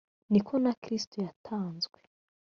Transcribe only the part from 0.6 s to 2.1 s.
na kristo yatanzwe